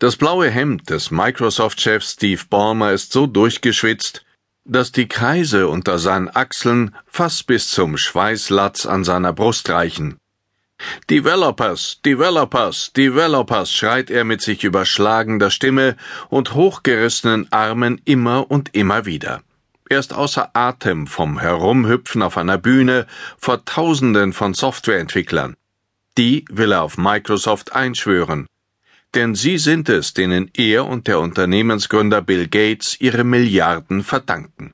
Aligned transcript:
Das 0.00 0.14
blaue 0.14 0.48
Hemd 0.48 0.90
des 0.90 1.10
Microsoft-Chefs 1.10 2.12
Steve 2.12 2.42
Ballmer 2.48 2.92
ist 2.92 3.12
so 3.12 3.26
durchgeschwitzt, 3.26 4.24
dass 4.64 4.92
die 4.92 5.08
Kreise 5.08 5.66
unter 5.66 5.98
seinen 5.98 6.28
Achseln 6.28 6.94
fast 7.06 7.48
bis 7.48 7.72
zum 7.72 7.96
Schweißlatz 7.96 8.86
an 8.86 9.02
seiner 9.02 9.32
Brust 9.32 9.68
reichen. 9.70 10.16
Developers, 11.10 12.00
Developers, 12.06 12.92
Developers, 12.92 13.72
schreit 13.72 14.08
er 14.08 14.22
mit 14.22 14.40
sich 14.40 14.62
überschlagender 14.62 15.50
Stimme 15.50 15.96
und 16.28 16.54
hochgerissenen 16.54 17.50
Armen 17.50 18.00
immer 18.04 18.48
und 18.52 18.76
immer 18.76 19.04
wieder. 19.04 19.42
Er 19.88 19.98
ist 19.98 20.14
außer 20.14 20.50
Atem 20.52 21.08
vom 21.08 21.40
Herumhüpfen 21.40 22.22
auf 22.22 22.36
einer 22.36 22.58
Bühne 22.58 23.08
vor 23.36 23.64
Tausenden 23.64 24.32
von 24.32 24.54
Softwareentwicklern. 24.54 25.56
Die 26.16 26.44
will 26.48 26.70
er 26.70 26.82
auf 26.82 26.98
Microsoft 26.98 27.72
einschwören 27.72 28.46
denn 29.14 29.34
sie 29.34 29.58
sind 29.58 29.88
es, 29.88 30.14
denen 30.14 30.50
er 30.54 30.86
und 30.86 31.06
der 31.06 31.20
Unternehmensgründer 31.20 32.22
Bill 32.22 32.48
Gates 32.48 33.00
ihre 33.00 33.24
Milliarden 33.24 34.04
verdanken. 34.04 34.72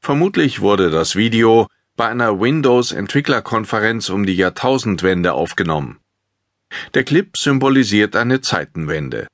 Vermutlich 0.00 0.60
wurde 0.60 0.90
das 0.90 1.16
Video 1.16 1.66
bei 1.96 2.08
einer 2.08 2.40
Windows-Entwicklerkonferenz 2.40 4.08
um 4.08 4.24
die 4.24 4.36
Jahrtausendwende 4.36 5.32
aufgenommen. 5.32 5.98
Der 6.94 7.04
Clip 7.04 7.36
symbolisiert 7.36 8.14
eine 8.14 8.40
Zeitenwende. 8.40 9.26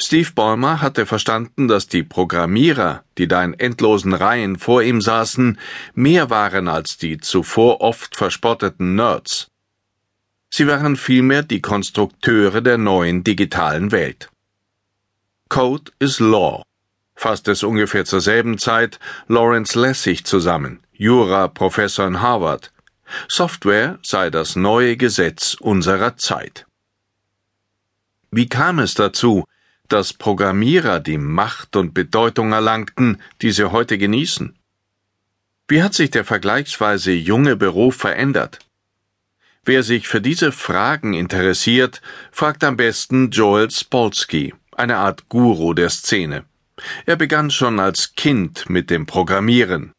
Steve 0.00 0.32
Ballmer 0.34 0.80
hatte 0.80 1.06
verstanden, 1.06 1.68
dass 1.68 1.86
die 1.86 2.02
Programmierer, 2.02 3.04
die 3.18 3.28
da 3.28 3.44
in 3.44 3.54
endlosen 3.54 4.14
Reihen 4.14 4.58
vor 4.58 4.82
ihm 4.82 5.00
saßen, 5.00 5.58
mehr 5.94 6.28
waren 6.28 6.66
als 6.66 6.98
die 6.98 7.18
zuvor 7.18 7.80
oft 7.80 8.16
verspotteten 8.16 8.96
Nerds. 8.96 9.51
Sie 10.54 10.66
waren 10.66 10.96
vielmehr 10.96 11.42
die 11.42 11.62
Konstrukteure 11.62 12.60
der 12.60 12.78
neuen 12.78 13.24
digitalen 13.24 13.90
Welt. 13.90 14.28
Code 15.48 15.90
is 15.98 16.20
Law 16.20 16.62
fasste 17.22 17.52
es 17.52 17.62
ungefähr 17.62 18.04
zur 18.04 18.20
selben 18.20 18.58
Zeit 18.58 18.98
Lawrence 19.28 19.78
Lessig 19.78 20.24
zusammen, 20.24 20.80
Jura-Professor 20.92 22.06
in 22.06 22.20
Harvard. 22.20 22.72
Software 23.28 23.98
sei 24.02 24.28
das 24.28 24.56
neue 24.56 24.96
Gesetz 24.96 25.54
unserer 25.54 26.16
Zeit. 26.16 26.66
Wie 28.32 28.48
kam 28.48 28.80
es 28.80 28.94
dazu, 28.94 29.44
dass 29.88 30.14
Programmierer 30.14 30.98
die 30.98 31.18
Macht 31.18 31.76
und 31.76 31.94
Bedeutung 31.94 32.52
erlangten, 32.52 33.20
die 33.40 33.52
sie 33.52 33.70
heute 33.70 33.98
genießen? 33.98 34.58
Wie 35.68 35.82
hat 35.82 35.94
sich 35.94 36.10
der 36.10 36.24
vergleichsweise 36.24 37.12
junge 37.12 37.54
Beruf 37.56 37.94
verändert? 37.96 38.58
Wer 39.64 39.84
sich 39.84 40.08
für 40.08 40.20
diese 40.20 40.50
Fragen 40.50 41.14
interessiert, 41.14 42.02
fragt 42.32 42.64
am 42.64 42.76
besten 42.76 43.30
Joel 43.30 43.70
Spolsky, 43.70 44.52
eine 44.72 44.96
Art 44.96 45.28
Guru 45.28 45.72
der 45.72 45.88
Szene. 45.88 46.44
Er 47.06 47.14
begann 47.14 47.48
schon 47.48 47.78
als 47.78 48.16
Kind 48.16 48.68
mit 48.68 48.90
dem 48.90 49.06
Programmieren. 49.06 49.92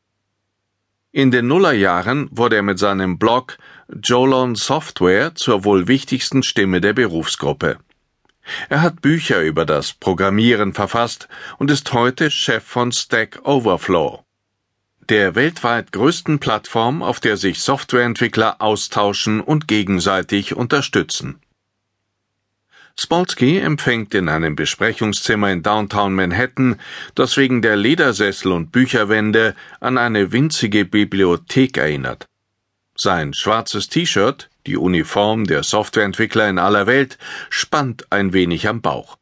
In 1.14 1.32
den 1.32 1.48
Nullerjahren 1.48 2.28
wurde 2.32 2.58
er 2.58 2.62
mit 2.62 2.78
seinem 2.78 3.18
Blog 3.18 3.58
Jolon 4.04 4.56
Software 4.56 5.34
zur 5.36 5.64
wohl 5.64 5.88
wichtigsten 5.88 6.44
Stimme 6.44 6.82
der 6.82 6.92
Berufsgruppe. 6.92 7.78
Er 8.68 8.82
hat 8.82 9.02
Bücher 9.02 9.42
über 9.42 9.66
das 9.66 9.94
Programmieren 9.94 10.74
verfasst 10.74 11.30
und 11.58 11.72
ist 11.72 11.94
heute 11.94 12.32
Chef 12.32 12.66
von 12.66 12.92
Stack 12.92 13.40
Overflow 13.46 14.23
der 15.10 15.36
weltweit 15.36 15.92
größten 15.92 16.40
Plattform, 16.40 17.04
auf 17.04 17.20
der 17.20 17.38
sich 17.38 17.62
Softwareentwickler 17.62 18.62
austauschen 18.62 19.42
und 19.42 19.68
gegenseitig 19.68 20.56
unterstützen. 20.56 21.40
Spolsky 23.00 23.58
empfängt 23.58 24.14
in 24.14 24.30
einem 24.30 24.56
Besprechungszimmer 24.56 25.52
in 25.52 25.64
Downtown 25.64 26.14
Manhattan, 26.14 26.80
das 27.16 27.38
wegen 27.38 27.62
der 27.62 27.76
Ledersessel 27.76 28.52
und 28.52 28.72
Bücherwände 28.72 29.56
an 29.80 29.98
eine 29.98 30.32
winzige 30.32 30.86
Bibliothek 30.86 31.78
erinnert. 31.78 32.28
Sein 32.96 33.34
schwarzes 33.34 33.90
T-Shirt, 33.90 34.52
die 34.68 34.78
Uniform 34.78 35.46
der 35.46 35.64
Softwareentwickler 35.64 36.48
in 36.48 36.60
aller 36.60 36.86
Welt, 36.86 37.18
spannt 37.50 38.12
ein 38.12 38.32
wenig 38.32 38.68
am 38.68 38.82
Bauch. 38.82 39.18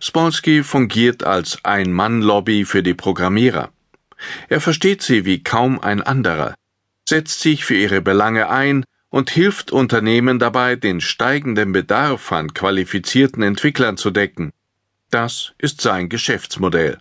Spolsky 0.00 0.64
fungiert 0.64 1.22
als 1.22 1.64
Ein-Mann-Lobby 1.64 2.64
für 2.64 2.82
die 2.82 2.94
Programmierer. 2.94 3.70
Er 4.48 4.60
versteht 4.60 5.02
sie 5.02 5.24
wie 5.24 5.42
kaum 5.42 5.80
ein 5.80 6.02
anderer, 6.02 6.54
setzt 7.08 7.40
sich 7.40 7.64
für 7.64 7.76
ihre 7.76 8.00
Belange 8.00 8.48
ein 8.48 8.84
und 9.10 9.30
hilft 9.30 9.72
Unternehmen 9.72 10.38
dabei, 10.38 10.76
den 10.76 11.00
steigenden 11.00 11.72
Bedarf 11.72 12.30
an 12.32 12.52
qualifizierten 12.52 13.42
Entwicklern 13.42 13.96
zu 13.96 14.10
decken. 14.10 14.52
Das 15.10 15.54
ist 15.58 15.80
sein 15.80 16.08
Geschäftsmodell. 16.08 16.98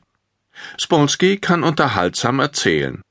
Spolsky 0.78 1.38
kann 1.38 1.64
unterhaltsam 1.64 2.40
erzählen. 2.40 3.02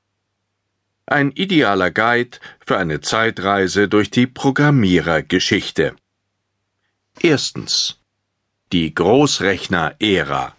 Ein 1.04 1.30
idealer 1.32 1.90
Guide 1.90 2.38
für 2.64 2.78
eine 2.78 3.00
Zeitreise 3.00 3.88
durch 3.88 4.10
die 4.10 4.26
Programmierergeschichte. 4.26 5.94
Erstens. 7.20 8.00
Die 8.72 8.92
Großrechner-Ära. 8.92 10.55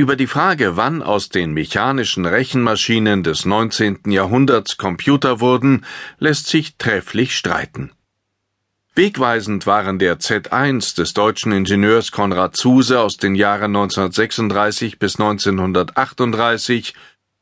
Über 0.00 0.14
die 0.14 0.28
Frage, 0.28 0.76
wann 0.76 1.02
aus 1.02 1.28
den 1.28 1.52
mechanischen 1.52 2.24
Rechenmaschinen 2.24 3.24
des 3.24 3.44
19. 3.44 4.02
Jahrhunderts 4.06 4.76
Computer 4.76 5.40
wurden, 5.40 5.84
lässt 6.20 6.46
sich 6.46 6.76
trefflich 6.76 7.36
streiten. 7.36 7.90
Wegweisend 8.94 9.66
waren 9.66 9.98
der 9.98 10.20
Z1 10.20 10.94
des 10.94 11.14
deutschen 11.14 11.50
Ingenieurs 11.50 12.12
Konrad 12.12 12.54
Zuse 12.54 13.00
aus 13.00 13.16
den 13.16 13.34
Jahren 13.34 13.74
1936 13.74 15.00
bis 15.00 15.18
1938 15.18 16.94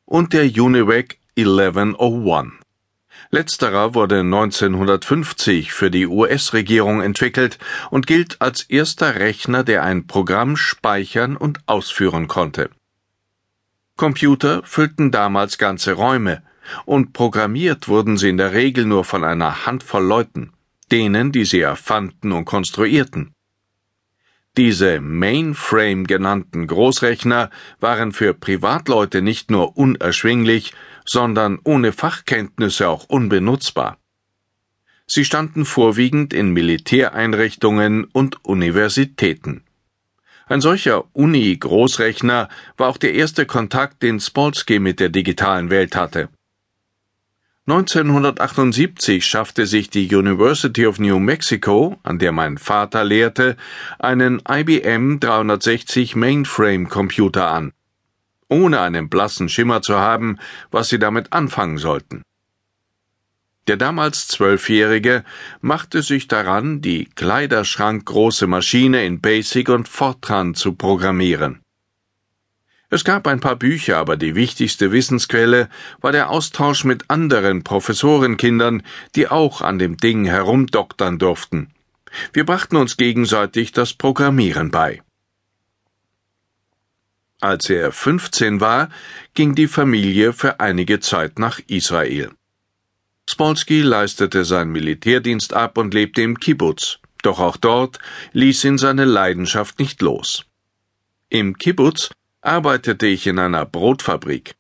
und 0.06 0.32
der 0.32 0.44
Univac 0.44 1.18
1101. 1.36 2.65
Letzterer 3.30 3.94
wurde 3.94 4.20
1950 4.20 5.72
für 5.72 5.90
die 5.90 6.06
US-Regierung 6.06 7.02
entwickelt 7.02 7.58
und 7.90 8.06
gilt 8.06 8.40
als 8.40 8.62
erster 8.62 9.16
Rechner, 9.16 9.64
der 9.64 9.82
ein 9.82 10.06
Programm 10.06 10.56
speichern 10.56 11.36
und 11.36 11.60
ausführen 11.66 12.28
konnte. 12.28 12.70
Computer 13.96 14.62
füllten 14.64 15.10
damals 15.10 15.58
ganze 15.58 15.92
Räume, 15.92 16.42
und 16.84 17.12
programmiert 17.12 17.88
wurden 17.88 18.16
sie 18.16 18.28
in 18.28 18.36
der 18.36 18.52
Regel 18.52 18.84
nur 18.84 19.04
von 19.04 19.24
einer 19.24 19.66
Handvoll 19.66 20.04
Leuten, 20.04 20.52
denen, 20.90 21.32
die 21.32 21.44
sie 21.44 21.60
erfanden 21.60 22.32
und 22.32 22.44
konstruierten. 22.44 23.35
Diese 24.56 25.00
Mainframe 25.00 26.06
genannten 26.06 26.66
Großrechner 26.66 27.50
waren 27.78 28.12
für 28.12 28.32
Privatleute 28.32 29.20
nicht 29.20 29.50
nur 29.50 29.76
unerschwinglich, 29.76 30.72
sondern 31.04 31.58
ohne 31.62 31.92
Fachkenntnisse 31.92 32.88
auch 32.88 33.04
unbenutzbar. 33.04 33.98
Sie 35.06 35.26
standen 35.26 35.66
vorwiegend 35.66 36.32
in 36.32 36.52
Militäreinrichtungen 36.52 38.04
und 38.04 38.44
Universitäten. 38.46 39.62
Ein 40.46 40.62
solcher 40.62 41.04
Uni-Großrechner 41.14 42.48
war 42.76 42.88
auch 42.88 42.96
der 42.96 43.14
erste 43.14 43.44
Kontakt, 43.46 44.02
den 44.02 44.20
Spolsky 44.20 44.78
mit 44.78 45.00
der 45.00 45.10
digitalen 45.10 45.68
Welt 45.68 45.94
hatte. 45.96 46.30
1978 47.68 49.26
schaffte 49.26 49.66
sich 49.66 49.90
die 49.90 50.14
University 50.14 50.86
of 50.86 50.98
New 50.98 51.18
Mexico, 51.18 51.98
an 52.04 52.18
der 52.18 52.32
mein 52.32 52.58
Vater 52.58 53.02
lehrte, 53.04 53.56
einen 53.98 54.40
IBM 54.48 55.18
360 55.18 56.14
Mainframe 56.14 56.88
Computer 56.88 57.48
an 57.50 57.72
ohne 58.48 58.80
einen 58.80 59.08
blassen 59.08 59.48
Schimmer 59.48 59.82
zu 59.82 59.96
haben, 59.96 60.38
was 60.70 60.88
sie 60.88 60.98
damit 60.98 61.32
anfangen 61.32 61.78
sollten. 61.78 62.22
Der 63.66 63.76
damals 63.76 64.28
Zwölfjährige 64.28 65.24
machte 65.60 66.02
sich 66.02 66.28
daran, 66.28 66.80
die 66.80 67.06
kleiderschrankgroße 67.06 68.46
Maschine 68.46 69.04
in 69.04 69.20
Basic 69.20 69.68
und 69.68 69.88
Fortran 69.88 70.54
zu 70.54 70.74
programmieren. 70.74 71.62
Es 72.88 73.02
gab 73.02 73.26
ein 73.26 73.40
paar 73.40 73.56
Bücher, 73.56 73.96
aber 73.96 74.16
die 74.16 74.36
wichtigste 74.36 74.92
Wissensquelle 74.92 75.68
war 76.00 76.12
der 76.12 76.30
Austausch 76.30 76.84
mit 76.84 77.10
anderen 77.10 77.64
Professorenkindern, 77.64 78.82
die 79.16 79.26
auch 79.28 79.60
an 79.60 79.78
dem 79.78 79.96
Ding 79.96 80.24
herumdoktern 80.24 81.18
durften. 81.18 81.72
Wir 82.32 82.46
brachten 82.46 82.76
uns 82.76 82.96
gegenseitig 82.96 83.72
das 83.72 83.92
Programmieren 83.92 84.70
bei. 84.70 85.02
Als 87.40 87.68
er 87.68 87.92
15 87.92 88.60
war, 88.60 88.88
ging 89.34 89.54
die 89.54 89.66
Familie 89.66 90.32
für 90.32 90.60
einige 90.60 91.00
Zeit 91.00 91.38
nach 91.38 91.60
Israel. 91.66 92.30
Spolsky 93.28 93.82
leistete 93.82 94.44
seinen 94.44 94.70
Militärdienst 94.70 95.52
ab 95.52 95.76
und 95.76 95.92
lebte 95.92 96.22
im 96.22 96.38
Kibbutz, 96.38 97.00
doch 97.22 97.40
auch 97.40 97.56
dort 97.56 97.98
ließ 98.32 98.64
ihn 98.64 98.78
seine 98.78 99.04
Leidenschaft 99.04 99.80
nicht 99.80 100.00
los. 100.00 100.46
Im 101.28 101.58
Kibbutz 101.58 102.10
arbeitete 102.46 103.06
ich 103.06 103.26
in 103.26 103.38
einer 103.38 103.66
Brotfabrik. 103.66 104.54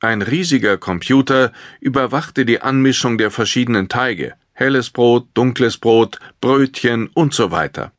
Ein 0.00 0.22
riesiger 0.22 0.76
Computer 0.78 1.52
überwachte 1.80 2.44
die 2.44 2.60
Anmischung 2.60 3.18
der 3.18 3.30
verschiedenen 3.30 3.88
Teige, 3.88 4.34
helles 4.52 4.90
Brot, 4.90 5.28
dunkles 5.34 5.78
Brot, 5.78 6.18
Brötchen 6.40 7.08
und 7.14 7.32
so 7.32 7.52
weiter. 7.52 7.92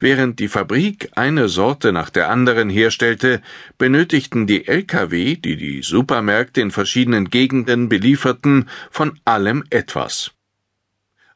Während 0.00 0.40
die 0.40 0.48
Fabrik 0.48 1.10
eine 1.14 1.48
Sorte 1.48 1.92
nach 1.92 2.10
der 2.10 2.28
anderen 2.28 2.68
herstellte, 2.68 3.40
benötigten 3.78 4.48
die 4.48 4.66
Lkw, 4.66 5.36
die 5.36 5.56
die 5.56 5.82
Supermärkte 5.82 6.60
in 6.60 6.72
verschiedenen 6.72 7.30
Gegenden 7.30 7.88
belieferten, 7.88 8.68
von 8.90 9.20
allem 9.24 9.62
etwas. 9.70 10.32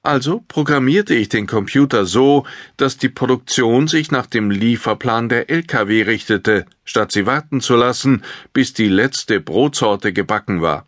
Also 0.07 0.45
programmierte 0.47 1.15
ich 1.15 1.31
den 1.31 1.49
Computer 1.49 2.07
so, 2.07 2.47
dass 2.77 2.97
die 2.97 3.09
Produktion 3.09 3.89
sich 3.89 4.13
nach 4.13 4.27
dem 4.27 4.53
Lieferplan 4.53 5.29
der 5.29 5.51
Lkw 5.51 6.03
richtete, 6.03 6.65
statt 6.85 7.11
sie 7.11 7.27
warten 7.27 7.61
zu 7.61 7.75
lassen, 7.75 8.23
bis 8.53 8.73
die 8.73 8.87
letzte 8.87 9.41
Brotsorte 9.41 10.13
gebacken 10.13 10.63
war. 10.63 10.87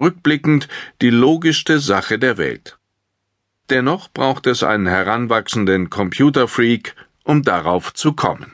Rückblickend 0.00 0.68
die 1.00 1.10
logischste 1.10 1.80
Sache 1.80 2.20
der 2.20 2.38
Welt. 2.38 2.78
Dennoch 3.70 4.08
braucht 4.08 4.46
es 4.46 4.62
einen 4.62 4.86
heranwachsenden 4.86 5.90
Computerfreak, 5.90 6.94
um 7.24 7.42
darauf 7.42 7.92
zu 7.92 8.12
kommen. 8.12 8.52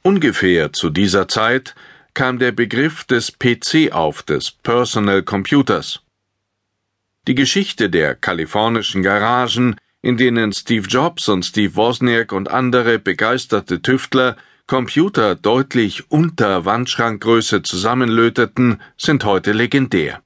Ungefähr 0.00 0.72
zu 0.72 0.88
dieser 0.88 1.28
Zeit 1.28 1.74
kam 2.14 2.38
der 2.38 2.52
Begriff 2.52 3.04
des 3.04 3.32
PC 3.38 3.92
auf, 3.92 4.22
des 4.22 4.50
Personal 4.50 5.22
Computers. 5.22 6.03
Die 7.26 7.34
Geschichte 7.34 7.88
der 7.88 8.14
kalifornischen 8.14 9.02
Garagen, 9.02 9.76
in 10.02 10.18
denen 10.18 10.52
Steve 10.52 10.86
Jobs 10.86 11.26
und 11.28 11.46
Steve 11.46 11.74
Wozniak 11.74 12.32
und 12.32 12.50
andere 12.50 12.98
begeisterte 12.98 13.80
Tüftler 13.80 14.36
Computer 14.66 15.34
deutlich 15.34 16.10
unter 16.10 16.66
Wandschrankgröße 16.66 17.62
zusammenlöteten, 17.62 18.82
sind 18.98 19.24
heute 19.24 19.52
legendär. 19.52 20.22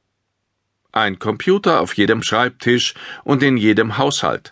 Ein 0.90 1.20
Computer 1.20 1.80
auf 1.80 1.96
jedem 1.96 2.24
Schreibtisch 2.24 2.94
und 3.22 3.44
in 3.44 3.56
jedem 3.56 3.96
Haushalt. 3.96 4.46